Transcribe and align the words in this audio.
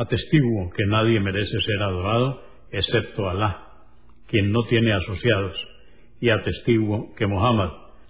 Atestiguo 0.00 0.70
que 0.70 0.86
nadie 0.86 1.20
merece 1.20 1.60
ser 1.60 1.82
adorado 1.82 2.40
excepto 2.72 3.28
Alá, 3.28 3.66
quien 4.28 4.50
no 4.50 4.62
tiene 4.62 4.94
asociados, 4.94 5.54
y 6.22 6.30
atestiguo 6.30 7.14
que 7.16 7.26
Muhammad, 7.26 7.68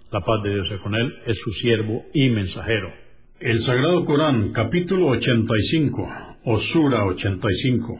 la 0.09 0.21
paz 0.21 0.41
de 0.41 0.53
Dios 0.53 0.67
con 0.83 0.95
él, 0.95 1.13
es 1.25 1.37
su 1.43 1.51
siervo 1.51 2.05
y 2.13 2.29
mensajero. 2.29 2.93
El 3.41 3.61
Sagrado 3.63 4.05
Corán, 4.05 4.53
capítulo 4.53 5.07
85, 5.07 6.09
o 6.45 6.59
Sura 6.71 7.03
85. 7.07 7.99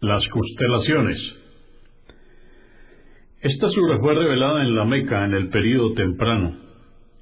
Las 0.00 0.26
constelaciones. 0.28 1.18
Esta 3.42 3.68
sura 3.68 3.98
fue 3.98 4.14
revelada 4.14 4.62
en 4.62 4.74
la 4.74 4.86
Meca 4.86 5.26
en 5.26 5.34
el 5.34 5.50
período 5.50 5.92
temprano. 5.92 6.56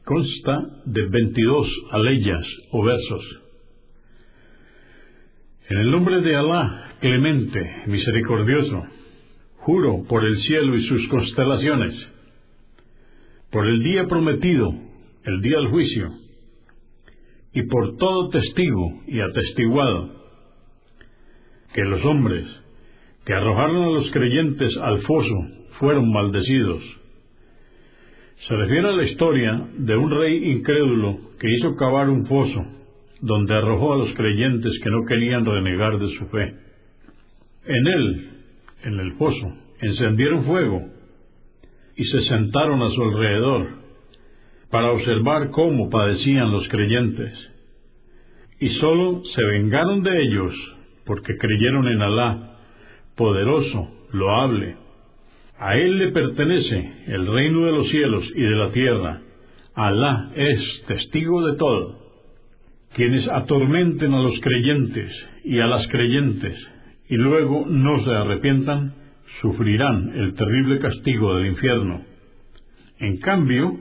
Consta 0.04 0.60
de 0.84 1.08
22 1.08 1.66
aleyas 1.90 2.46
o 2.70 2.84
versos 2.84 3.42
en 5.68 5.78
el 5.78 5.90
nombre 5.90 6.20
de 6.20 6.36
Alá, 6.36 6.96
clemente, 7.00 7.84
misericordioso, 7.86 8.84
juro 9.58 10.02
por 10.08 10.24
el 10.24 10.36
cielo 10.38 10.76
y 10.76 10.86
sus 10.88 11.06
constelaciones, 11.08 11.94
por 13.50 13.66
el 13.66 13.82
día 13.82 14.06
prometido, 14.08 14.74
el 15.24 15.40
día 15.40 15.58
del 15.58 15.68
juicio, 15.68 16.10
y 17.52 17.62
por 17.64 17.96
todo 17.96 18.30
testigo 18.30 19.02
y 19.06 19.20
atestiguado, 19.20 20.10
que 21.74 21.84
los 21.84 22.04
hombres 22.04 22.44
que 23.24 23.34
arrojaron 23.34 23.84
a 23.84 23.90
los 23.90 24.10
creyentes 24.10 24.76
al 24.78 25.00
foso 25.02 25.34
fueron 25.78 26.10
maldecidos. 26.10 26.82
Se 28.48 28.56
refiere 28.56 28.88
a 28.88 28.92
la 28.92 29.04
historia 29.04 29.68
de 29.78 29.96
un 29.96 30.10
rey 30.10 30.50
incrédulo 30.50 31.18
que 31.38 31.54
hizo 31.54 31.76
cavar 31.76 32.10
un 32.10 32.26
foso 32.26 32.81
donde 33.22 33.54
arrojó 33.54 33.94
a 33.94 33.98
los 33.98 34.12
creyentes 34.14 34.72
que 34.82 34.90
no 34.90 35.06
querían 35.06 35.46
renegar 35.46 35.98
de 35.98 36.08
su 36.18 36.26
fe. 36.26 36.54
En 37.64 37.86
él, 37.86 38.30
en 38.82 38.98
el 38.98 39.14
pozo, 39.14 39.54
encendieron 39.80 40.44
fuego 40.44 40.82
y 41.96 42.04
se 42.04 42.22
sentaron 42.24 42.82
a 42.82 42.90
su 42.90 43.02
alrededor 43.02 43.68
para 44.70 44.90
observar 44.90 45.50
cómo 45.50 45.88
padecían 45.88 46.50
los 46.50 46.68
creyentes. 46.68 47.32
Y 48.58 48.68
sólo 48.80 49.22
se 49.36 49.44
vengaron 49.44 50.02
de 50.02 50.22
ellos 50.22 50.54
porque 51.06 51.36
creyeron 51.36 51.86
en 51.86 52.02
Alá, 52.02 52.56
poderoso, 53.16 53.88
loable. 54.12 54.76
A 55.58 55.76
Él 55.76 55.98
le 55.98 56.10
pertenece 56.10 57.04
el 57.06 57.26
reino 57.28 57.66
de 57.66 57.72
los 57.72 57.88
cielos 57.88 58.24
y 58.34 58.42
de 58.42 58.56
la 58.56 58.72
tierra. 58.72 59.20
Alá 59.74 60.32
es 60.34 60.84
testigo 60.88 61.46
de 61.46 61.56
todo 61.56 62.01
quienes 62.94 63.26
atormenten 63.28 64.12
a 64.12 64.22
los 64.22 64.38
creyentes 64.40 65.10
y 65.44 65.58
a 65.60 65.66
las 65.66 65.86
creyentes 65.88 66.54
y 67.08 67.16
luego 67.16 67.66
no 67.66 68.04
se 68.04 68.10
arrepientan, 68.10 68.94
sufrirán 69.40 70.12
el 70.14 70.34
terrible 70.34 70.78
castigo 70.78 71.36
del 71.36 71.46
infierno. 71.48 72.02
En 72.98 73.18
cambio, 73.18 73.78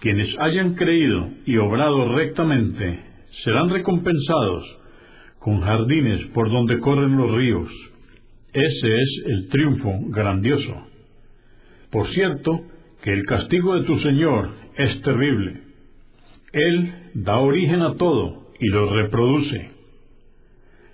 quienes 0.00 0.28
hayan 0.38 0.74
creído 0.74 1.28
y 1.46 1.56
obrado 1.56 2.14
rectamente 2.14 3.00
serán 3.44 3.70
recompensados 3.70 4.64
con 5.38 5.60
jardines 5.60 6.24
por 6.32 6.50
donde 6.50 6.78
corren 6.78 7.16
los 7.16 7.30
ríos. 7.32 7.70
Ese 8.52 8.98
es 8.98 9.22
el 9.26 9.48
triunfo 9.48 9.92
grandioso. 10.08 10.86
Por 11.90 12.08
cierto, 12.08 12.60
que 13.02 13.12
el 13.12 13.24
castigo 13.24 13.74
de 13.74 13.84
tu 13.84 13.98
Señor 13.98 14.50
es 14.76 15.02
terrible. 15.02 15.60
Él 16.52 16.94
da 17.14 17.38
origen 17.38 17.82
a 17.82 17.94
todo 17.96 18.43
y 18.60 18.68
los 18.68 18.90
reproduce. 18.90 19.70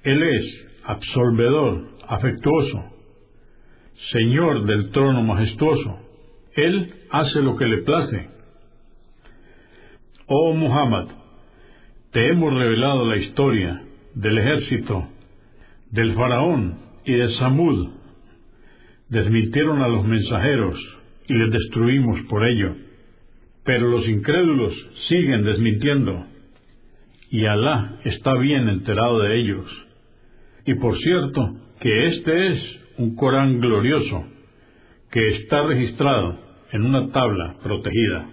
Él 0.02 0.22
es 0.22 0.68
absolvedor, 0.84 1.88
afectuoso, 2.08 2.84
Señor 4.12 4.64
del 4.64 4.90
trono 4.90 5.22
majestuoso. 5.22 5.98
Él 6.54 6.94
hace 7.10 7.42
lo 7.42 7.56
que 7.56 7.66
le 7.66 7.82
place. 7.82 8.28
Oh 10.26 10.54
Muhammad, 10.54 11.08
te 12.12 12.28
hemos 12.28 12.54
revelado 12.54 13.06
la 13.06 13.18
historia 13.18 13.82
del 14.14 14.38
ejército, 14.38 15.06
del 15.90 16.14
faraón 16.14 16.78
y 17.04 17.12
de 17.12 17.28
Samud. 17.36 17.90
Desmintieron 19.08 19.82
a 19.82 19.88
los 19.88 20.04
mensajeros 20.06 20.78
y 21.28 21.34
les 21.34 21.50
destruimos 21.50 22.20
por 22.22 22.44
ello. 22.44 22.74
Pero 23.64 23.88
los 23.88 24.08
incrédulos 24.08 24.72
siguen 25.08 25.44
desmintiendo 25.44 26.26
y 27.30 27.46
Alá 27.46 28.00
está 28.04 28.34
bien 28.34 28.68
enterado 28.68 29.20
de 29.20 29.40
ellos. 29.40 29.64
Y 30.66 30.74
por 30.74 30.98
cierto, 30.98 31.54
que 31.80 32.08
este 32.08 32.48
es 32.48 32.58
un 32.98 33.14
Corán 33.14 33.60
glorioso, 33.60 34.26
que 35.10 35.28
está 35.28 35.62
registrado 35.62 36.38
en 36.72 36.84
una 36.84 37.10
tabla 37.12 37.56
protegida. 37.62 38.28